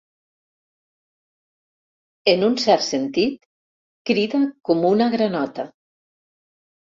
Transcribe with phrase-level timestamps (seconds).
[2.31, 3.37] En un cert sentit,
[4.11, 5.67] crida com una granota.